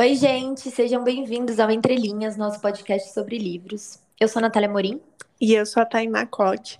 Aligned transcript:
Oi, 0.00 0.14
gente, 0.14 0.70
sejam 0.70 1.04
bem-vindos 1.04 1.60
ao 1.60 1.70
Entre 1.70 1.94
Linhas, 1.94 2.34
nosso 2.34 2.58
podcast 2.58 3.12
sobre 3.12 3.36
livros. 3.36 3.98
Eu 4.18 4.28
sou 4.28 4.40
a 4.40 4.44
Natália 4.44 4.66
Morim. 4.66 4.98
E 5.38 5.52
eu 5.52 5.66
sou 5.66 5.82
a 5.82 5.84
Tainá 5.84 6.24
Coque. 6.24 6.78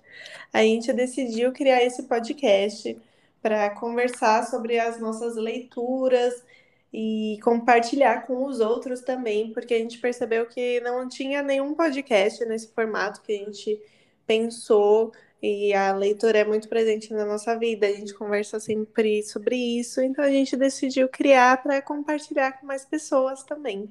A 0.51 0.63
gente 0.63 0.91
decidiu 0.91 1.53
criar 1.53 1.85
esse 1.85 2.05
podcast 2.05 2.97
para 3.43 3.69
conversar 3.75 4.47
sobre 4.47 4.79
as 4.79 4.99
nossas 4.99 5.37
leituras 5.37 6.43
e 6.91 7.39
compartilhar 7.45 8.27
com 8.27 8.47
os 8.47 8.59
outros 8.59 9.03
também, 9.03 9.53
porque 9.53 9.75
a 9.75 9.79
gente 9.79 9.99
percebeu 9.99 10.47
que 10.47 10.81
não 10.81 11.07
tinha 11.07 11.43
nenhum 11.43 11.75
podcast 11.75 12.43
nesse 12.47 12.73
formato 12.73 13.21
que 13.21 13.35
a 13.35 13.45
gente 13.45 13.79
pensou 14.27 15.13
e 15.43 15.73
a 15.73 15.93
leitura 15.93 16.39
é 16.39 16.45
muito 16.45 16.69
presente 16.69 17.13
na 17.13 17.25
nossa 17.25 17.59
vida, 17.59 17.87
a 17.87 17.93
gente 17.93 18.13
conversa 18.13 18.61
sempre 18.61 19.23
sobre 19.23 19.57
isso, 19.57 20.01
então 20.03 20.23
a 20.23 20.31
gente 20.31 20.57
decidiu 20.57 21.09
criar 21.09 21.63
para 21.63 21.81
compartilhar 21.81 22.53
com 22.53 22.67
mais 22.67 22.85
pessoas 22.85 23.43
também. 23.43 23.91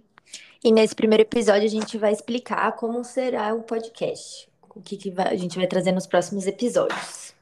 E 0.63 0.71
nesse 0.71 0.93
primeiro 0.93 1.23
episódio 1.23 1.65
a 1.65 1.69
gente 1.71 1.97
vai 1.97 2.11
explicar 2.11 2.71
como 2.73 3.03
será 3.03 3.53
o 3.53 3.63
podcast, 3.63 4.47
o 4.75 4.81
que, 4.81 4.95
que 4.95 5.09
vai, 5.09 5.33
a 5.33 5.37
gente 5.37 5.57
vai 5.57 5.65
trazer 5.65 5.91
nos 5.91 6.05
próximos 6.05 6.45
episódios. 6.45 7.33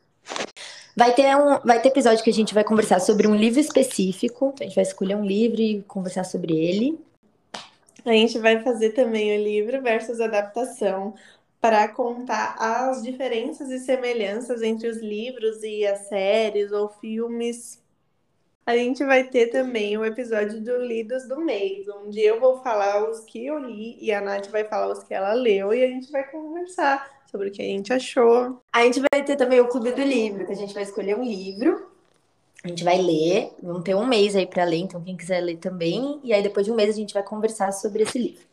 Vai 0.96 1.14
ter, 1.14 1.36
um, 1.36 1.60
vai 1.60 1.80
ter 1.82 1.90
episódio 1.90 2.24
que 2.24 2.30
a 2.30 2.34
gente 2.34 2.54
vai 2.54 2.64
conversar 2.64 3.00
sobre 3.00 3.28
um 3.28 3.36
livro 3.36 3.60
específico, 3.60 4.52
então 4.54 4.66
a 4.66 4.68
gente 4.68 4.76
vai 4.76 4.84
escolher 4.84 5.16
um 5.16 5.26
livro 5.26 5.62
e 5.62 5.84
conversar 5.84 6.24
sobre 6.24 6.56
ele. 6.56 6.98
A 8.06 8.14
gente 8.14 8.40
vai 8.40 8.64
fazer 8.64 8.92
também 8.92 9.38
o 9.38 9.44
livro 9.44 9.82
versus 9.82 10.22
adaptação, 10.22 11.14
para 11.68 11.90
contar 11.90 12.56
as 12.58 13.04
diferenças 13.04 13.70
e 13.70 13.80
semelhanças 13.80 14.62
entre 14.62 14.88
os 14.88 15.00
livros 15.00 15.62
e 15.64 15.86
as 15.86 16.08
séries 16.08 16.72
ou 16.72 16.88
filmes. 16.88 17.84
A 18.66 18.74
gente 18.78 19.04
vai 19.04 19.26
ter 19.26 19.48
também 19.48 19.98
o 19.98 20.06
episódio 20.06 20.62
do 20.62 20.78
Lidos 20.78 21.28
do 21.28 21.42
Mês, 21.42 21.86
onde 21.90 22.22
eu 22.22 22.40
vou 22.40 22.64
falar 22.64 23.10
os 23.10 23.20
que 23.26 23.46
eu 23.46 23.60
li 23.60 23.98
e 24.00 24.14
a 24.14 24.22
Nath 24.22 24.48
vai 24.48 24.64
falar 24.64 24.94
os 24.94 25.04
que 25.04 25.14
ela 25.14 25.34
leu 25.34 25.74
e 25.74 25.84
a 25.84 25.88
gente 25.88 26.10
vai 26.10 26.24
conversar 26.32 27.06
sobre 27.30 27.50
o 27.50 27.52
que 27.52 27.62
a 27.62 27.66
gente 27.66 27.92
achou. 27.92 28.62
A 28.72 28.84
gente 28.86 29.02
vai 29.12 29.22
ter 29.26 29.36
também 29.36 29.60
o 29.60 29.68
Clube 29.68 29.92
do 29.92 30.04
Livro, 30.04 30.46
que 30.46 30.54
a 30.54 30.56
gente 30.56 30.74
vai 30.74 30.84
escolher 30.84 31.18
um 31.18 31.24
livro, 31.24 31.86
a 32.64 32.70
gente 32.70 32.86
vai 32.86 32.98
ler, 33.02 33.52
vamos 33.62 33.84
ter 33.84 33.94
um 33.94 34.08
mês 34.08 34.38
aí 34.38 34.48
para 34.48 34.64
ler, 34.64 34.78
então 34.78 35.04
quem 35.04 35.18
quiser 35.18 35.42
ler 35.42 35.58
também, 35.58 36.22
e 36.24 36.32
aí 36.32 36.42
depois 36.42 36.66
de 36.66 36.72
um 36.72 36.76
mês 36.76 36.92
a 36.92 36.98
gente 36.98 37.14
vai 37.14 37.24
conversar 37.24 37.74
sobre 37.74 38.04
esse 38.04 38.18
livro. 38.18 38.48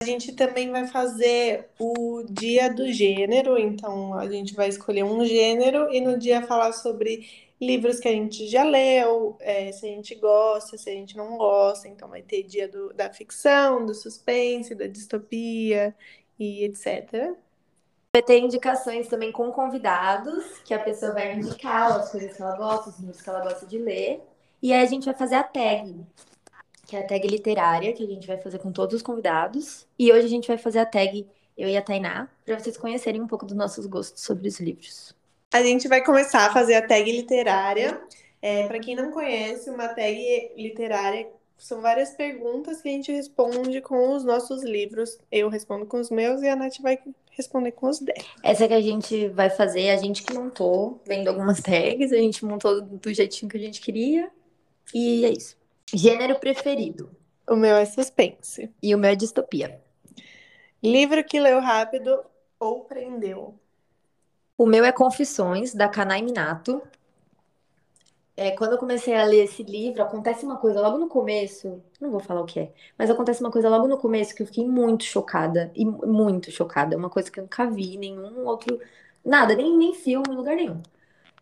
A 0.00 0.04
gente 0.04 0.32
também 0.32 0.70
vai 0.70 0.86
fazer 0.86 1.70
o 1.78 2.24
dia 2.28 2.72
do 2.72 2.92
gênero, 2.92 3.58
então 3.58 4.14
a 4.14 4.28
gente 4.28 4.54
vai 4.54 4.68
escolher 4.68 5.04
um 5.04 5.24
gênero 5.24 5.92
e 5.92 6.00
no 6.00 6.18
dia 6.18 6.42
falar 6.42 6.72
sobre 6.72 7.26
livros 7.60 8.00
que 8.00 8.08
a 8.08 8.12
gente 8.12 8.46
já 8.46 8.64
leu, 8.64 9.36
é, 9.40 9.72
se 9.72 9.86
a 9.86 9.88
gente 9.88 10.14
gosta, 10.14 10.76
se 10.76 10.90
a 10.90 10.92
gente 10.92 11.16
não 11.16 11.36
gosta. 11.36 11.88
Então 11.88 12.08
vai 12.08 12.22
ter 12.22 12.42
dia 12.42 12.68
do, 12.68 12.92
da 12.92 13.12
ficção, 13.12 13.86
do 13.86 13.94
suspense, 13.94 14.74
da 14.74 14.86
distopia 14.86 15.94
e 16.38 16.64
etc. 16.64 17.34
Vai 18.12 18.22
ter 18.22 18.38
indicações 18.38 19.08
também 19.08 19.32
com 19.32 19.50
convidados, 19.50 20.58
que 20.64 20.74
a 20.74 20.78
pessoa 20.78 21.12
vai 21.12 21.34
indicar 21.34 21.92
as 21.92 22.12
coisas 22.12 22.36
que 22.36 22.42
ela 22.42 22.56
gosta, 22.56 22.90
os 22.90 22.98
livros 22.98 23.20
que 23.20 23.28
ela 23.28 23.40
gosta 23.42 23.66
de 23.66 23.78
ler. 23.78 24.20
E 24.62 24.72
aí 24.72 24.82
a 24.82 24.86
gente 24.86 25.04
vai 25.04 25.14
fazer 25.14 25.34
a 25.34 25.42
tag 25.42 26.04
que 26.94 26.96
é 26.96 27.00
a 27.00 27.06
tag 27.06 27.26
literária, 27.26 27.92
que 27.92 28.04
a 28.04 28.06
gente 28.06 28.26
vai 28.26 28.38
fazer 28.38 28.58
com 28.58 28.70
todos 28.70 28.94
os 28.94 29.02
convidados. 29.02 29.86
E 29.98 30.12
hoje 30.12 30.26
a 30.26 30.28
gente 30.28 30.46
vai 30.46 30.56
fazer 30.56 30.78
a 30.78 30.86
tag 30.86 31.26
eu 31.56 31.68
e 31.68 31.76
a 31.76 31.82
Tainá, 31.82 32.28
para 32.44 32.58
vocês 32.58 32.76
conhecerem 32.76 33.20
um 33.20 33.26
pouco 33.26 33.44
dos 33.44 33.56
nossos 33.56 33.86
gostos 33.86 34.22
sobre 34.22 34.48
os 34.48 34.60
livros. 34.60 35.14
A 35.52 35.62
gente 35.62 35.86
vai 35.86 36.04
começar 36.04 36.46
a 36.46 36.52
fazer 36.52 36.74
a 36.74 36.86
tag 36.86 37.10
literária. 37.10 38.00
É, 38.42 38.66
para 38.66 38.78
quem 38.78 38.94
não 38.94 39.10
conhece, 39.10 39.70
uma 39.70 39.88
tag 39.88 40.52
literária 40.56 41.28
são 41.56 41.80
várias 41.80 42.10
perguntas 42.10 42.82
que 42.82 42.88
a 42.88 42.92
gente 42.92 43.12
responde 43.12 43.80
com 43.80 44.14
os 44.14 44.24
nossos 44.24 44.62
livros. 44.62 45.18
Eu 45.30 45.48
respondo 45.48 45.86
com 45.86 45.98
os 45.98 46.10
meus 46.10 46.42
e 46.42 46.48
a 46.48 46.56
Nath 46.56 46.78
vai 46.80 46.98
responder 47.30 47.72
com 47.72 47.88
os 47.88 48.00
dela. 48.00 48.18
Essa 48.42 48.68
que 48.68 48.74
a 48.74 48.80
gente 48.80 49.28
vai 49.28 49.48
fazer, 49.50 49.90
a 49.90 49.96
gente 49.96 50.22
que 50.22 50.34
montou, 50.34 51.00
vendo 51.06 51.28
algumas 51.28 51.60
tags, 51.60 52.12
a 52.12 52.16
gente 52.16 52.44
montou 52.44 52.80
do 52.82 53.14
jeitinho 53.14 53.50
que 53.50 53.56
a 53.56 53.60
gente 53.60 53.80
queria. 53.80 54.30
E 54.92 55.24
é 55.24 55.30
isso. 55.30 55.56
Gênero 55.92 56.38
preferido. 56.38 57.10
O 57.48 57.56
meu 57.56 57.76
é 57.76 57.84
suspense. 57.84 58.72
E 58.82 58.94
o 58.94 58.98
meu 58.98 59.10
é 59.10 59.14
distopia. 59.14 59.80
Livro 60.82 61.24
que 61.24 61.40
leu 61.40 61.60
rápido 61.60 62.24
ou 62.58 62.84
prendeu. 62.84 63.54
O 64.56 64.66
meu 64.66 64.84
é 64.84 64.92
Confissões, 64.92 65.74
da 65.74 65.88
Kanai 65.88 66.22
Minato. 66.22 66.82
É, 68.36 68.50
quando 68.50 68.72
eu 68.72 68.78
comecei 68.78 69.14
a 69.14 69.24
ler 69.24 69.44
esse 69.44 69.62
livro, 69.62 70.02
acontece 70.02 70.44
uma 70.44 70.56
coisa 70.56 70.80
logo 70.80 70.98
no 70.98 71.08
começo, 71.08 71.80
não 72.00 72.10
vou 72.10 72.18
falar 72.18 72.40
o 72.40 72.44
que 72.44 72.58
é, 72.58 72.72
mas 72.98 73.08
acontece 73.08 73.40
uma 73.40 73.50
coisa 73.50 73.68
logo 73.68 73.86
no 73.86 73.96
começo 73.96 74.34
que 74.34 74.42
eu 74.42 74.46
fiquei 74.46 74.66
muito 74.66 75.04
chocada, 75.04 75.70
e 75.74 75.84
muito 75.84 76.50
chocada, 76.50 76.96
uma 76.96 77.08
coisa 77.08 77.30
que 77.30 77.38
eu 77.38 77.44
nunca 77.44 77.70
vi, 77.70 77.96
nenhum 77.96 78.44
outro, 78.44 78.80
nada, 79.24 79.54
nem, 79.54 79.76
nem 79.76 79.94
filme, 79.94 80.26
em 80.28 80.36
lugar 80.36 80.56
nenhum. 80.56 80.82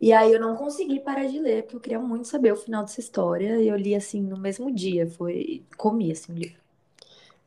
E 0.02 0.12
aí 0.12 0.32
eu 0.32 0.40
não 0.40 0.56
consegui 0.56 0.98
parar 0.98 1.28
de 1.28 1.38
ler, 1.38 1.62
porque 1.62 1.76
eu 1.76 1.80
queria 1.80 1.98
muito 2.00 2.26
saber 2.26 2.52
o 2.52 2.56
final 2.56 2.82
dessa 2.82 2.98
história. 2.98 3.62
E 3.62 3.68
eu 3.68 3.76
li 3.76 3.94
assim 3.94 4.20
no 4.20 4.36
mesmo 4.36 4.68
dia, 4.74 5.08
foi 5.08 5.62
comi 5.76 6.10
assim 6.10 6.32
o 6.32 6.34
livro. 6.34 6.60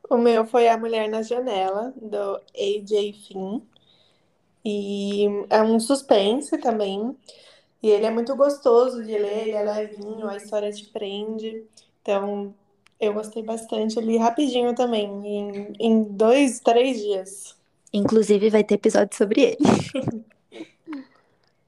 O 0.09 0.17
meu 0.17 0.45
foi 0.45 0.69
A 0.69 0.77
Mulher 0.77 1.09
na 1.09 1.21
Janela, 1.21 1.93
do 2.01 2.37
A.J. 2.37 3.11
Finn. 3.11 3.59
E 4.63 5.25
é 5.49 5.61
um 5.61 5.77
suspense 5.81 6.57
também. 6.59 7.13
E 7.83 7.89
ele 7.89 8.05
é 8.05 8.09
muito 8.09 8.33
gostoso 8.37 9.03
de 9.03 9.17
ler, 9.17 9.49
ele 9.49 9.51
é 9.51 9.61
levinho, 9.61 10.25
a 10.29 10.37
história 10.37 10.71
te 10.71 10.85
prende. 10.85 11.61
Então, 12.01 12.55
eu 13.01 13.13
gostei 13.13 13.43
bastante. 13.43 13.97
Eu 13.97 14.01
li 14.01 14.15
rapidinho 14.15 14.73
também, 14.73 15.09
em, 15.27 15.73
em 15.77 16.03
dois, 16.03 16.61
três 16.61 17.01
dias. 17.01 17.53
Inclusive, 17.91 18.49
vai 18.49 18.63
ter 18.63 18.75
episódio 18.75 19.17
sobre 19.17 19.41
ele. 19.41 20.25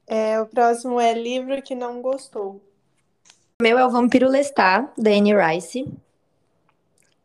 É, 0.08 0.40
o 0.40 0.46
próximo 0.46 0.98
é 0.98 1.12
livro 1.12 1.60
que 1.60 1.74
não 1.74 2.00
gostou. 2.00 2.62
O 3.60 3.62
meu 3.62 3.78
é 3.78 3.84
o 3.84 3.90
Vampiro 3.90 4.26
Lestat, 4.26 4.90
da 4.96 5.10
Anne 5.10 5.34
Rice. 5.36 5.86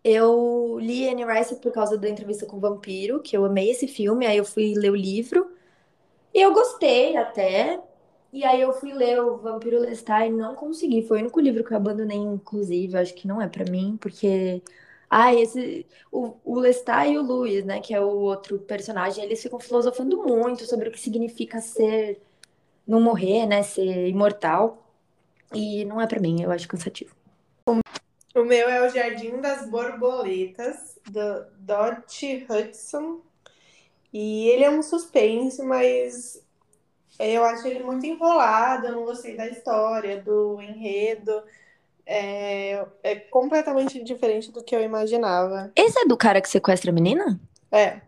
Eu 0.03 0.77
li 0.81 1.07
Anne 1.07 1.23
Rice 1.23 1.55
por 1.55 1.71
causa 1.71 1.97
da 1.97 2.09
entrevista 2.09 2.45
com 2.45 2.57
o 2.57 2.59
Vampiro, 2.59 3.21
que 3.21 3.37
eu 3.37 3.45
amei 3.45 3.71
esse 3.71 3.87
filme, 3.87 4.25
aí 4.25 4.35
eu 4.35 4.43
fui 4.43 4.73
ler 4.75 4.91
o 4.91 4.95
livro. 4.95 5.49
E 6.33 6.41
eu 6.41 6.53
gostei 6.53 7.15
até. 7.15 7.79
E 8.33 8.43
aí 8.43 8.59
eu 8.59 8.73
fui 8.73 8.91
ler 8.91 9.21
o 9.21 9.37
Vampiro 9.37 9.79
Lestat 9.79 10.27
e 10.27 10.31
não 10.31 10.53
consegui. 10.55 11.03
Foi 11.07 11.19
o 11.19 11.21
único 11.21 11.39
livro 11.39 11.63
que 11.63 11.71
eu 11.71 11.77
abandonei, 11.77 12.17
inclusive. 12.17 12.97
Acho 12.97 13.13
que 13.13 13.27
não 13.27 13.41
é 13.41 13.47
para 13.47 13.63
mim, 13.71 13.97
porque 14.01 14.61
ah, 15.09 15.33
esse 15.33 15.85
o, 16.11 16.33
o 16.43 16.59
Lestat 16.59 17.07
e 17.09 17.17
o 17.17 17.21
Louis, 17.21 17.63
né, 17.63 17.79
que 17.79 17.93
é 17.93 18.01
o 18.01 18.09
outro 18.09 18.59
personagem, 18.59 19.23
eles 19.23 19.41
ficam 19.41 19.59
filosofando 19.59 20.17
muito 20.23 20.65
sobre 20.65 20.89
o 20.89 20.91
que 20.91 20.99
significa 20.99 21.61
ser 21.61 22.19
não 22.87 23.01
morrer, 23.01 23.45
né? 23.45 23.63
Ser 23.63 24.07
imortal. 24.07 24.83
E 25.53 25.85
não 25.85 26.01
é 26.01 26.07
para 26.07 26.19
mim, 26.19 26.41
eu 26.41 26.51
acho 26.51 26.67
cansativo. 26.67 27.15
O 28.35 28.43
meu 28.43 28.67
é 28.67 28.85
o 28.85 28.89
Jardim 28.89 29.39
das 29.39 29.69
Borboletas, 29.69 30.99
do 31.07 31.45
Dot 31.59 32.47
Hudson. 32.49 33.21
E 34.11 34.49
ele 34.49 34.63
é 34.63 34.71
um 34.71 34.81
suspense, 34.81 35.61
mas 35.61 36.43
eu 37.19 37.43
acho 37.43 37.67
ele 37.67 37.83
muito 37.83 38.05
enrolado, 38.05 38.87
eu 38.87 38.93
não 38.93 39.05
gostei 39.05 39.35
da 39.37 39.47
história, 39.47 40.19
do 40.21 40.59
enredo. 40.61 41.43
É, 42.05 42.85
é 43.03 43.15
completamente 43.15 44.03
diferente 44.03 44.51
do 44.51 44.63
que 44.63 44.75
eu 44.75 44.81
imaginava. 44.81 45.71
Esse 45.75 45.99
é 45.99 46.05
do 46.05 46.17
cara 46.17 46.41
que 46.41 46.49
sequestra 46.49 46.89
a 46.89 46.93
menina? 46.93 47.39
É. 47.71 48.01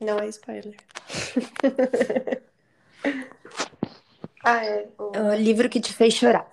Não 0.00 0.18
é 0.18 0.28
spoiler. 0.28 0.76
ah, 4.44 4.64
é. 4.64 4.88
O... 4.98 5.10
é 5.14 5.22
o 5.22 5.34
livro 5.34 5.68
que 5.68 5.80
te 5.80 5.92
fez 5.92 6.14
chorar. 6.14 6.46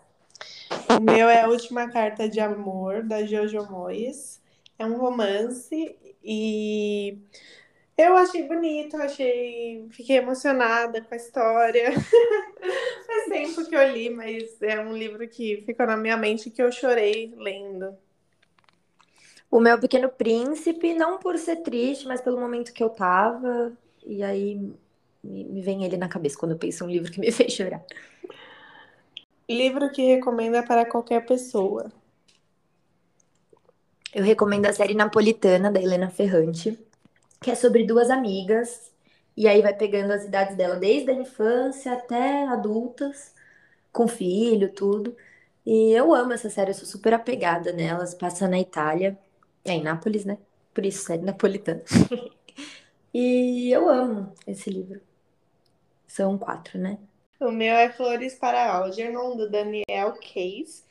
O 0.89 0.99
meu 1.01 1.29
é 1.29 1.41
a 1.41 1.49
última 1.49 1.89
carta 1.89 2.29
de 2.29 2.39
amor 2.39 3.03
da 3.03 3.25
Jojo 3.25 3.69
Moyes. 3.69 4.41
É 4.79 4.85
um 4.85 4.97
romance 4.97 5.95
e 6.23 7.17
eu 7.97 8.15
achei 8.17 8.47
bonito, 8.47 8.97
achei, 8.97 9.87
fiquei 9.91 10.17
emocionada 10.17 11.01
com 11.01 11.13
a 11.13 11.17
história. 11.17 11.91
Faz 13.05 13.25
tempo 13.29 13.65
que 13.65 13.75
eu 13.75 13.91
li, 13.91 14.09
mas 14.09 14.61
é 14.61 14.79
um 14.79 14.95
livro 14.95 15.27
que 15.27 15.61
ficou 15.65 15.85
na 15.85 15.97
minha 15.97 16.17
mente 16.17 16.49
que 16.49 16.63
eu 16.63 16.71
chorei 16.71 17.33
lendo. 17.37 17.95
O 19.51 19.59
meu 19.59 19.77
Pequeno 19.77 20.09
Príncipe, 20.09 20.93
não 20.93 21.19
por 21.19 21.37
ser 21.37 21.57
triste, 21.57 22.07
mas 22.07 22.21
pelo 22.21 22.39
momento 22.39 22.73
que 22.73 22.81
eu 22.81 22.89
tava. 22.89 23.73
E 24.05 24.23
aí 24.23 24.73
me, 25.23 25.43
me 25.45 25.61
vem 25.61 25.83
ele 25.83 25.97
na 25.97 26.07
cabeça 26.07 26.37
quando 26.37 26.53
eu 26.53 26.57
penso 26.57 26.83
em 26.83 26.87
um 26.87 26.89
livro 26.89 27.11
que 27.11 27.19
me 27.19 27.31
fez 27.31 27.53
chorar. 27.53 27.83
Livro 29.49 29.91
que 29.91 30.01
recomenda 30.01 30.63
para 30.63 30.85
qualquer 30.85 31.25
pessoa. 31.25 31.91
Eu 34.13 34.23
recomendo 34.23 34.65
a 34.65 34.73
série 34.73 34.93
Napolitana, 34.93 35.71
da 35.71 35.81
Helena 35.81 36.09
Ferrante, 36.09 36.77
que 37.41 37.51
é 37.51 37.55
sobre 37.55 37.85
duas 37.85 38.09
amigas. 38.09 38.91
E 39.35 39.47
aí 39.47 39.61
vai 39.61 39.73
pegando 39.73 40.11
as 40.11 40.25
idades 40.25 40.55
dela 40.57 40.75
desde 40.75 41.11
a 41.11 41.13
infância 41.13 41.93
até 41.93 42.45
adultas, 42.47 43.33
com 43.91 44.07
filho, 44.07 44.71
tudo. 44.73 45.15
E 45.65 45.91
eu 45.91 46.13
amo 46.13 46.33
essa 46.33 46.49
série, 46.49 46.71
eu 46.71 46.75
sou 46.75 46.85
super 46.85 47.13
apegada 47.13 47.71
nelas. 47.71 48.13
Passa 48.13 48.47
na 48.47 48.59
Itália, 48.59 49.17
é 49.65 49.73
em 49.73 49.83
Nápoles, 49.83 50.25
né? 50.25 50.37
Por 50.73 50.85
isso, 50.85 51.05
série 51.05 51.23
napolitana. 51.23 51.83
e 53.13 53.69
eu 53.71 53.89
amo 53.89 54.33
esse 54.47 54.69
livro. 54.69 55.01
São 56.11 56.37
quatro, 56.37 56.77
né? 56.77 56.97
O 57.39 57.51
meu 57.51 57.73
é 57.73 57.89
Flores 57.89 58.35
para 58.35 58.69
Algernon, 58.69 59.37
do 59.37 59.49
Daniel 59.49 60.11
Case. 60.19 60.83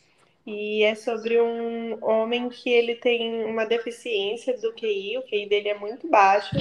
E 0.47 0.83
é 0.83 0.95
sobre 0.95 1.39
um 1.39 2.03
homem 2.03 2.49
que 2.49 2.71
ele 2.71 2.95
tem 2.95 3.45
uma 3.45 3.67
deficiência 3.67 4.59
do 4.59 4.73
QI, 4.73 5.19
o 5.19 5.23
QI 5.23 5.47
dele 5.47 5.69
é 5.69 5.79
muito 5.79 6.09
baixo. 6.09 6.57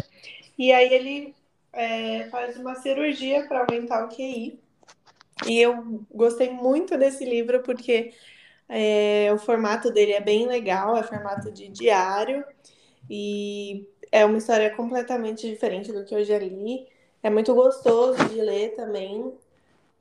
E 0.57 0.73
aí 0.73 0.93
ele 0.93 1.33
é, 1.71 2.25
faz 2.25 2.57
uma 2.57 2.75
cirurgia 2.75 3.47
para 3.47 3.61
aumentar 3.61 4.03
o 4.03 4.09
QI. 4.09 4.59
E 5.47 5.57
eu 5.61 6.03
gostei 6.11 6.49
muito 6.49 6.97
desse 6.97 7.23
livro 7.23 7.63
porque 7.63 8.13
é, 8.67 9.31
o 9.33 9.37
formato 9.37 9.89
dele 9.89 10.11
é 10.11 10.19
bem 10.19 10.45
legal, 10.45 10.97
é 10.97 11.03
formato 11.03 11.49
de 11.49 11.69
diário. 11.69 12.43
E 13.09 13.87
é 14.11 14.25
uma 14.25 14.37
história 14.37 14.69
completamente 14.75 15.49
diferente 15.49 15.93
do 15.93 16.03
que 16.03 16.13
eu 16.13 16.25
já 16.25 16.37
li. 16.37 16.85
É 17.21 17.29
muito 17.29 17.53
gostoso 17.53 18.23
de 18.29 18.41
ler 18.41 18.75
também. 18.75 19.33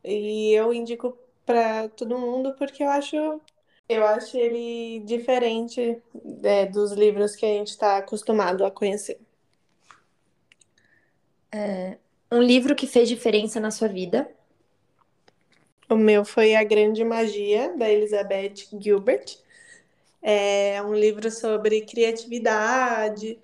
E 0.05 0.53
eu 0.53 0.73
indico 0.73 1.17
para 1.45 1.89
todo 1.89 2.19
mundo 2.19 2.55
porque 2.59 2.83
eu 2.83 2.89
acho 2.89 3.41
eu 3.89 4.05
acho 4.05 4.37
ele 4.37 5.01
diferente 5.01 6.01
é, 6.43 6.67
dos 6.67 6.93
livros 6.93 7.35
que 7.35 7.47
a 7.47 7.49
gente 7.49 7.69
está 7.69 7.97
acostumado 7.97 8.65
a 8.65 8.71
conhecer. 8.71 9.19
É, 11.51 11.97
um 12.31 12.43
livro 12.43 12.75
que 12.75 12.87
fez 12.87 13.09
diferença 13.09 13.59
na 13.59 13.71
sua 13.71 13.89
vida. 13.89 14.31
O 15.89 15.97
meu 15.97 16.23
foi 16.23 16.55
A 16.55 16.63
Grande 16.63 17.03
Magia, 17.03 17.75
da 17.79 17.89
Elizabeth 17.91 18.67
Gilbert. 18.79 19.39
É 20.21 20.83
um 20.83 20.93
livro 20.93 21.31
sobre 21.31 21.81
criatividade 21.81 23.39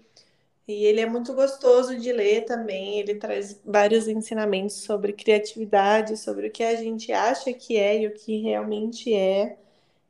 e 0.66 0.84
ele 0.84 1.00
é 1.00 1.06
muito 1.06 1.34
gostoso 1.34 1.98
de 1.98 2.10
ler 2.12 2.44
também. 2.46 2.98
Ele 2.98 3.14
traz 3.16 3.60
vários 3.64 4.08
ensinamentos 4.08 4.76
sobre 4.76 5.12
criatividade, 5.12 6.16
sobre 6.16 6.48
o 6.48 6.50
que 6.50 6.62
a 6.62 6.74
gente 6.76 7.12
acha 7.12 7.52
que 7.52 7.76
é 7.76 8.02
e 8.02 8.06
o 8.06 8.14
que 8.14 8.40
realmente 8.40 9.12
é 9.12 9.58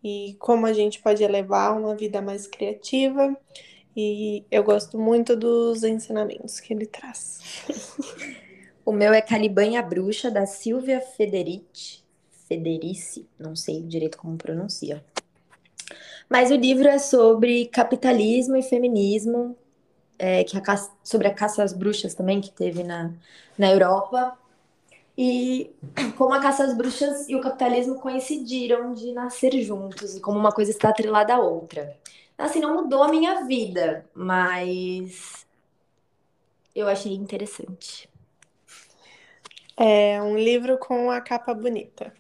e 0.03 0.37
como 0.39 0.67
a 0.67 0.73
gente 0.73 1.01
pode 1.01 1.25
elevar 1.25 1.77
uma 1.77 1.97
vida 1.97 2.21
mais 2.21 2.47
criativa. 2.47 3.37
E 3.97 4.45
eu 4.51 4.63
gosto 4.63 4.99
muito 4.99 5.35
dos 5.35 5.83
ensinamentos 5.83 6.61
que 6.61 6.73
ele 6.75 6.87
traz. 6.87 7.41
o 8.85 8.93
meu 8.93 9.13
é 9.13 9.23
Caliban 9.23 9.67
e 9.67 9.77
a 9.77 9.83
Bruxa, 9.83 10.31
da 10.31 10.47
Silvia 10.47 11.01
Federici. 11.01 12.05
Federici, 12.47 13.27
não 13.39 13.57
sei 13.57 13.83
direito 13.83 14.19
como 14.19 14.37
pronuncia. 14.37 15.03
Mas 16.29 16.51
o 16.51 16.57
livro 16.57 16.87
é 16.89 16.99
sobre 16.99 17.67
capitalismo 17.67 18.57
e 18.57 18.63
feminismo, 18.63 19.57
é, 20.25 20.43
que 20.43 20.57
a 20.57 20.61
caça, 20.61 20.91
sobre 21.03 21.29
a 21.29 21.35
caça 21.35 21.63
às 21.63 21.75
bruxas 21.75 22.15
também, 22.15 22.41
que 22.41 22.51
teve 22.51 22.83
na, 22.83 23.13
na 23.59 23.71
Europa. 23.71 24.39
E 25.17 25.71
como 26.17 26.33
a 26.33 26.41
caça 26.41 26.65
às 26.65 26.75
bruxas 26.75 27.29
e 27.29 27.37
o 27.37 27.41
capitalismo 27.43 27.97
coincidiram 27.97 28.95
de 28.95 29.13
nascer 29.13 29.53
juntos, 29.63 30.17
e 30.17 30.21
como 30.21 30.39
uma 30.39 30.51
coisa 30.51 30.71
está 30.71 30.89
atrelada 30.89 31.35
à 31.35 31.39
outra. 31.39 31.95
Assim, 32.39 32.59
não 32.59 32.75
mudou 32.75 33.03
a 33.03 33.09
minha 33.09 33.45
vida, 33.45 34.07
mas 34.15 35.47
eu 36.75 36.89
achei 36.89 37.13
interessante. 37.13 38.09
É 39.77 40.23
um 40.23 40.39
livro 40.39 40.79
com 40.79 41.11
a 41.11 41.21
capa 41.21 41.53
bonita. 41.53 42.15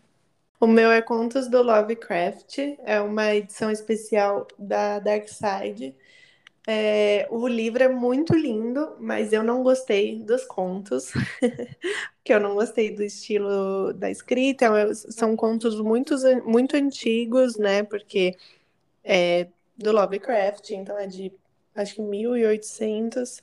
O 0.60 0.66
meu 0.66 0.90
é 0.92 1.00
Contos 1.00 1.48
do 1.48 1.62
Lovecraft, 1.62 2.58
é 2.84 3.00
uma 3.00 3.34
edição 3.34 3.70
especial 3.70 4.46
da 4.58 4.98
Dark 4.98 5.26
Side. 5.28 5.94
É, 6.66 7.28
o 7.30 7.46
livro 7.46 7.82
é 7.82 7.88
muito 7.88 8.34
lindo, 8.34 8.96
mas 8.98 9.32
eu 9.32 9.42
não 9.42 9.62
gostei 9.62 10.22
dos 10.22 10.44
contos, 10.44 11.12
porque 12.16 12.32
eu 12.32 12.40
não 12.40 12.54
gostei 12.54 12.90
do 12.90 13.02
estilo 13.02 13.92
da 13.92 14.10
escrita. 14.10 14.66
É 14.66 14.94
são 14.94 15.36
contos 15.36 15.78
muito, 15.78 16.14
muito 16.44 16.76
antigos, 16.76 17.56
né? 17.58 17.82
Porque 17.82 18.36
é 19.04 19.48
do 19.76 19.92
Lovecraft, 19.92 20.70
então 20.70 20.98
é 20.98 21.06
de 21.06 21.32
acho 21.74 21.96
que 21.96 22.02
1800. 22.02 23.42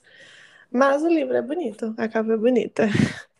Mas 0.70 1.02
o 1.02 1.08
livro 1.08 1.36
é 1.36 1.42
bonito, 1.42 1.94
a 1.98 2.08
capa 2.08 2.32
é 2.32 2.36
bonita. 2.36 2.86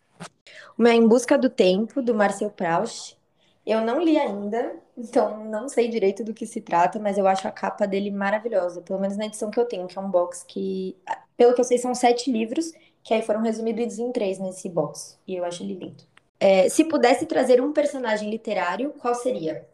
Meu 0.77 0.91
é 0.91 0.95
Em 0.95 1.07
Busca 1.07 1.37
do 1.37 1.49
Tempo, 1.49 2.01
do 2.01 2.15
Marcel 2.15 2.49
Proust. 2.49 3.17
Eu 3.65 3.81
não 3.81 4.01
li 4.01 4.17
ainda, 4.17 4.75
então 4.97 5.45
não 5.45 5.69
sei 5.69 5.87
direito 5.87 6.23
do 6.23 6.33
que 6.33 6.45
se 6.45 6.59
trata, 6.59 6.99
mas 6.99 7.17
eu 7.17 7.25
acho 7.25 7.47
a 7.47 7.51
capa 7.51 7.87
dele 7.87 8.11
maravilhosa, 8.11 8.81
pelo 8.81 8.99
menos 8.99 9.15
na 9.15 9.25
edição 9.25 9.49
que 9.49 9.59
eu 9.59 9.65
tenho, 9.65 9.87
que 9.87 9.97
é 9.97 10.01
um 10.01 10.11
box 10.11 10.43
que, 10.45 10.97
pelo 11.37 11.53
que 11.53 11.61
eu 11.61 11.65
sei, 11.65 11.77
são 11.77 11.95
sete 11.95 12.29
livros, 12.29 12.73
que 13.01 13.13
aí 13.13 13.21
foram 13.21 13.41
resumidos 13.41 13.99
em 13.99 14.11
três 14.11 14.37
nesse 14.37 14.67
box, 14.67 15.17
e 15.25 15.35
eu 15.35 15.45
acho 15.45 15.63
ele 15.63 15.75
lindo. 15.75 16.03
É, 16.39 16.67
se 16.67 16.83
pudesse 16.83 17.25
trazer 17.25 17.61
um 17.61 17.71
personagem 17.71 18.29
literário, 18.29 18.93
qual 18.99 19.15
seria? 19.15 19.65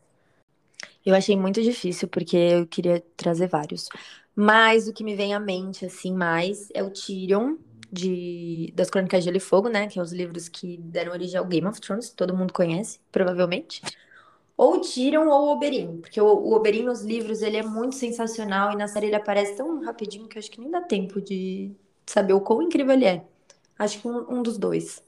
Eu 1.04 1.16
achei 1.16 1.36
muito 1.36 1.62
difícil, 1.64 2.08
porque 2.08 2.38
eu 2.38 2.68
queria 2.68 3.04
trazer 3.18 3.48
vários. 3.48 3.90
Mas 4.36 4.88
o 4.88 4.94
que 4.94 5.04
me 5.04 5.16
vem 5.16 5.34
à 5.34 5.40
mente, 5.40 5.86
assim, 5.86 6.14
mais 6.14 6.70
é 6.74 6.84
o 6.84 6.92
Tyrion, 6.92 7.56
de, 7.92 8.72
das 8.76 8.90
Crônicas 8.90 9.20
de 9.20 9.26
Gelo 9.26 9.38
e 9.38 9.40
Fogo, 9.40 9.70
né? 9.70 9.88
Que 9.88 10.00
é 10.00 10.02
os 10.02 10.12
livros 10.12 10.48
que 10.48 10.78
deram 10.78 11.12
origem 11.12 11.38
ao 11.38 11.46
Game 11.46 11.68
of 11.68 11.80
Thrones, 11.82 12.10
todo 12.10 12.36
mundo 12.36 12.54
conhece, 12.54 13.00
provavelmente. 13.12 13.82
Ou 14.56 14.82
Tyrion 14.82 15.28
ou 15.28 15.54
Oberyn, 15.54 16.02
porque 16.02 16.20
o, 16.20 16.26
o 16.26 16.54
Oberyn 16.54 16.84
nos 16.84 17.02
livros 17.02 17.42
ele 17.42 17.58
é 17.58 17.64
muito 17.64 17.96
sensacional 17.96 18.74
e 18.74 18.76
na 18.76 18.88
série 18.88 19.08
ele 19.08 19.16
aparece 19.16 19.56
tão 19.56 19.82
rapidinho 19.82 20.28
que 20.28 20.38
acho 20.38 20.52
que 20.52 20.60
nem 20.60 20.70
dá 20.70 20.82
tempo 20.82 21.22
de 21.22 21.72
saber 22.06 22.34
o 22.34 22.42
quão 22.42 22.62
incrível 22.62 22.94
ele 22.94 23.06
é. 23.06 23.26
Acho 23.78 24.02
que 24.02 24.08
um, 24.08 24.40
um 24.40 24.44
dos 24.44 24.58
dois. 24.58 25.02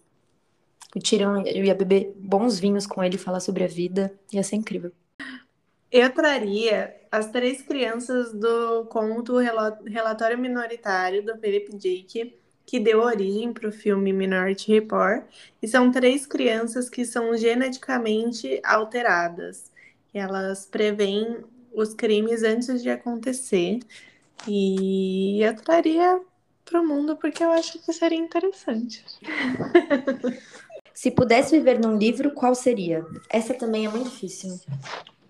O 0.96 1.00
Tyrion, 1.00 1.44
eu 1.46 1.66
ia 1.66 1.76
beber 1.76 2.14
bons 2.18 2.60
vinhos 2.60 2.88
com 2.88 3.04
ele, 3.04 3.18
falar 3.18 3.42
sobre 3.42 3.64
a 3.64 3.68
vida, 3.68 4.14
ia 4.32 4.44
ser 4.44 4.56
incrível. 4.56 4.92
Eu 5.92 6.14
traria 6.14 6.96
as 7.12 7.30
três 7.30 7.62
crianças 7.62 8.32
do 8.34 8.86
conto 8.86 9.36
Relatório 9.38 10.38
Minoritário, 10.38 11.26
do 11.26 11.38
Philip 11.38 11.76
Dick, 11.76 12.40
que 12.72 12.80
deu 12.80 13.02
origem 13.02 13.52
para 13.52 13.68
o 13.68 13.72
filme 13.72 14.14
Minority 14.14 14.72
Report, 14.72 15.26
e 15.62 15.68
são 15.68 15.92
três 15.92 16.26
crianças 16.26 16.90
que 16.90 17.04
são 17.04 17.36
geneticamente 17.36 18.62
alteradas. 18.64 19.70
Elas 20.14 20.68
preveem 20.68 21.40
os 21.74 21.94
crimes 21.94 22.44
antes 22.44 22.82
de 22.82 22.90
acontecer. 22.90 23.80
E 24.48 25.44
eu 25.44 25.54
traria 25.54 26.22
para 26.64 26.80
o 26.80 26.88
mundo 26.88 27.18
porque 27.18 27.44
eu 27.44 27.52
acho 27.52 27.78
que 27.78 27.92
seria 27.92 28.18
interessante. 28.18 29.04
Se 30.94 31.12
pudesse 31.12 31.58
viver 31.58 31.78
num 31.78 31.98
livro, 31.98 32.32
qual 32.32 32.56
seria? 32.56 33.06
Essa 33.30 33.54
também 33.54 33.86
é 33.86 33.90
muito 33.90 34.10
difícil. 34.10 34.58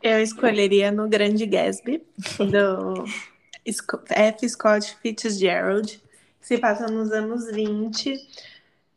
Eu 0.04 0.22
escolheria 0.22 0.92
No 0.92 1.10
Grande 1.10 1.48
Gatsby, 1.48 2.04
do 2.38 3.04
F. 4.12 4.48
Scott 4.48 4.96
Fitzgerald, 5.02 6.00
se 6.42 6.58
passa 6.58 6.88
nos 6.88 7.12
anos 7.12 7.46
20. 7.52 8.16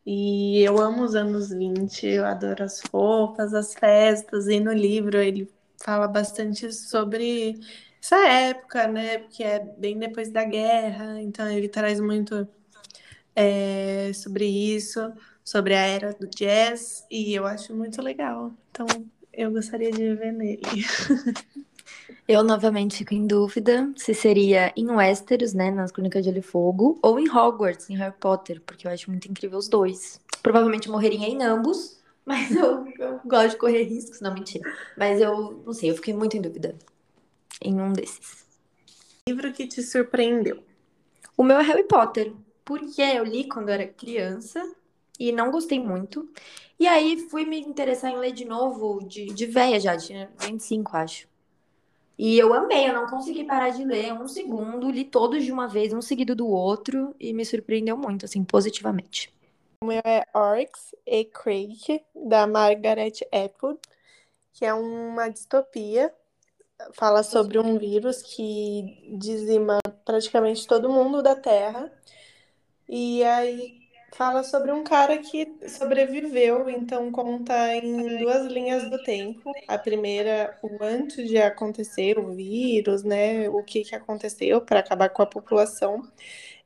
E 0.06 0.62
eu 0.62 0.78
amo 0.78 1.02
os 1.02 1.14
anos 1.14 1.48
20, 1.50 2.06
eu 2.06 2.26
adoro 2.26 2.64
as 2.64 2.80
roupas, 2.80 3.54
as 3.54 3.74
festas, 3.74 4.48
e 4.48 4.60
no 4.60 4.72
livro 4.72 5.16
ele 5.16 5.50
fala 5.82 6.06
bastante 6.06 6.70
sobre 6.72 7.58
essa 8.02 8.16
época, 8.28 8.86
né? 8.86 9.18
Porque 9.18 9.42
é 9.42 9.60
bem 9.60 9.98
depois 9.98 10.30
da 10.30 10.44
guerra, 10.44 11.20
então 11.22 11.48
ele 11.50 11.68
traz 11.68 12.00
muito 12.00 12.46
é, 13.34 14.12
sobre 14.12 14.46
isso, 14.46 15.12
sobre 15.42 15.74
a 15.74 15.86
era 15.86 16.12
do 16.12 16.26
jazz, 16.26 17.06
e 17.10 17.34
eu 17.34 17.46
acho 17.46 17.74
muito 17.74 18.02
legal. 18.02 18.52
Então 18.70 18.86
eu 19.32 19.50
gostaria 19.50 19.90
de 19.90 20.02
viver 20.02 20.32
nele. 20.32 20.60
Eu 22.26 22.42
novamente 22.42 22.96
fico 22.96 23.12
em 23.12 23.26
dúvida 23.26 23.92
se 23.96 24.14
seria 24.14 24.72
em 24.74 24.90
Westeros, 24.90 25.52
né, 25.52 25.70
nas 25.70 25.92
Crônicas 25.92 26.22
de 26.24 26.30
Gelo 26.30 26.38
e 26.38 26.42
Fogo, 26.42 26.98
ou 27.02 27.20
em 27.20 27.28
Hogwarts, 27.28 27.90
em 27.90 27.96
Harry 27.96 28.14
Potter, 28.18 28.62
porque 28.64 28.86
eu 28.86 28.90
acho 28.90 29.10
muito 29.10 29.28
incrível 29.28 29.58
os 29.58 29.68
dois. 29.68 30.18
Provavelmente 30.42 30.88
morreria 30.88 31.28
em 31.28 31.42
ambos, 31.42 32.00
mas 32.24 32.50
eu, 32.56 32.86
eu 32.98 33.20
gosto 33.26 33.50
de 33.50 33.56
correr 33.58 33.82
riscos, 33.82 34.22
não 34.22 34.32
mentira. 34.32 34.72
Mas 34.96 35.20
eu 35.20 35.62
não 35.66 35.74
sei, 35.74 35.90
eu 35.90 35.94
fiquei 35.96 36.14
muito 36.14 36.34
em 36.34 36.40
dúvida 36.40 36.74
em 37.60 37.78
um 37.78 37.92
desses. 37.92 38.46
Livro 39.28 39.52
que 39.52 39.66
te 39.66 39.82
surpreendeu? 39.82 40.62
O 41.36 41.42
meu 41.42 41.58
é 41.58 41.62
Harry 41.62 41.84
Potter, 41.84 42.32
porque 42.64 43.02
eu 43.02 43.24
li 43.24 43.46
quando 43.46 43.68
eu 43.68 43.74
era 43.74 43.86
criança 43.86 44.62
e 45.20 45.30
não 45.30 45.50
gostei 45.50 45.78
muito. 45.78 46.26
E 46.80 46.86
aí 46.86 47.28
fui 47.28 47.44
me 47.44 47.60
interessar 47.60 48.10
em 48.10 48.16
ler 48.16 48.32
de 48.32 48.46
novo, 48.46 49.06
de, 49.06 49.26
de 49.26 49.44
véia 49.44 49.78
já, 49.78 49.94
tinha 49.94 50.30
25, 50.40 50.96
acho. 50.96 51.33
E 52.16 52.38
eu 52.38 52.54
amei, 52.54 52.88
eu 52.88 52.94
não 52.94 53.06
consegui 53.06 53.44
parar 53.44 53.70
de 53.70 53.84
ler 53.84 54.12
um 54.12 54.28
segundo, 54.28 54.90
li 54.90 55.04
todos 55.04 55.44
de 55.44 55.50
uma 55.50 55.66
vez, 55.66 55.92
um 55.92 56.02
seguido 56.02 56.34
do 56.34 56.46
outro, 56.46 57.14
e 57.18 57.32
me 57.32 57.44
surpreendeu 57.44 57.96
muito, 57.96 58.24
assim, 58.24 58.44
positivamente. 58.44 59.34
O 59.82 59.86
meu 59.86 60.00
é 60.04 60.24
Oryx 60.32 60.94
e 61.06 61.24
Crake, 61.24 62.02
da 62.14 62.46
Margaret 62.46 63.12
Atwood, 63.32 63.80
que 64.52 64.64
é 64.64 64.72
uma 64.72 65.28
distopia 65.28 66.12
fala 66.92 67.22
sobre 67.22 67.58
um 67.58 67.78
vírus 67.78 68.22
que 68.22 69.16
dizima 69.18 69.78
praticamente 70.04 70.66
todo 70.66 70.90
mundo 70.90 71.22
da 71.22 71.34
Terra. 71.34 71.90
E 72.88 73.22
aí 73.24 73.83
fala 74.16 74.44
sobre 74.44 74.70
um 74.72 74.84
cara 74.84 75.18
que 75.18 75.56
sobreviveu, 75.68 76.68
então 76.70 77.10
conta 77.10 77.74
em 77.74 78.18
duas 78.18 78.46
linhas 78.46 78.88
do 78.88 79.02
tempo. 79.02 79.52
A 79.66 79.76
primeira, 79.76 80.56
o 80.62 80.82
antes 80.82 81.28
de 81.28 81.36
acontecer 81.38 82.18
o 82.18 82.32
vírus, 82.32 83.02
né? 83.02 83.48
O 83.48 83.62
que, 83.62 83.82
que 83.82 83.94
aconteceu 83.94 84.60
para 84.60 84.80
acabar 84.80 85.08
com 85.10 85.22
a 85.22 85.26
população. 85.26 86.02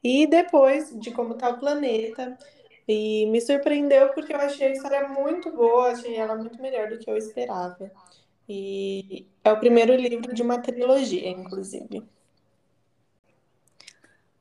E 0.05 0.26
depois 0.26 0.90
de 1.00 1.11
como 1.11 1.35
está 1.35 1.49
o 1.50 1.59
planeta. 1.59 2.37
E 2.87 3.26
me 3.26 3.40
surpreendeu 3.40 4.11
porque 4.11 4.33
eu 4.33 4.38
achei 4.38 4.69
a 4.69 4.73
história 4.73 5.09
muito 5.09 5.50
boa, 5.52 5.93
achei 5.93 6.17
ela 6.17 6.35
muito 6.37 6.61
melhor 6.61 6.88
do 6.88 6.99
que 6.99 7.11
eu 7.11 7.17
esperava. 7.17 7.90
E 8.49 9.26
é 9.45 9.52
o 9.52 9.61
primeiro 9.61 9.95
livro 9.95 10.35
de 10.35 10.43
uma 10.43 10.59
trilogia, 10.61 11.28
inclusive. 11.28 12.02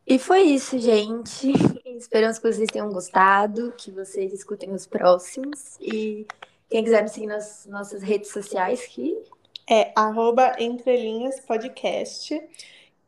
E 0.06 0.18
foi 0.18 0.44
isso, 0.44 0.80
gente. 0.80 1.52
Esperamos 1.98 2.38
que 2.38 2.52
vocês 2.52 2.70
tenham 2.72 2.92
gostado, 2.92 3.74
que 3.78 3.92
vocês 3.92 4.32
escutem 4.34 4.72
os 4.72 4.86
próximos. 4.86 5.78
E 5.82 6.26
quem 6.70 6.84
quiser 6.84 7.02
me 7.04 7.10
seguir 7.10 7.28
nas 7.28 7.66
nossas 7.66 8.02
redes 8.02 8.32
sociais, 8.32 8.86
que 8.86 9.18
é 9.70 9.92
arroba 9.96 10.56
entrelinhas 10.60 11.40
podcast. 11.40 12.42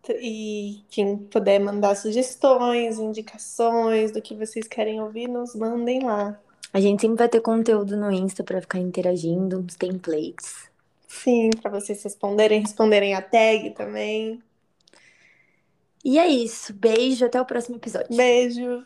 E 0.09 0.81
quem 0.89 1.17
puder 1.17 1.59
mandar 1.59 1.95
sugestões, 1.95 2.97
indicações 2.97 4.11
do 4.11 4.21
que 4.21 4.35
vocês 4.35 4.67
querem 4.67 4.99
ouvir, 5.01 5.27
nos 5.27 5.55
mandem 5.55 6.03
lá. 6.03 6.39
A 6.73 6.79
gente 6.79 7.01
sempre 7.01 7.17
vai 7.17 7.29
ter 7.29 7.41
conteúdo 7.41 7.95
no 7.95 8.11
Insta 8.11 8.43
para 8.43 8.61
ficar 8.61 8.79
interagindo, 8.79 9.59
uns 9.59 9.75
templates. 9.75 10.69
Sim, 11.07 11.49
para 11.61 11.71
vocês 11.71 12.01
responderem, 12.03 12.61
responderem 12.61 13.15
a 13.15 13.21
tag 13.21 13.71
também. 13.71 14.41
E 16.03 16.17
é 16.17 16.27
isso. 16.27 16.73
Beijo, 16.73 17.25
até 17.25 17.39
o 17.41 17.45
próximo 17.45 17.77
episódio. 17.77 18.15
Beijo. 18.15 18.85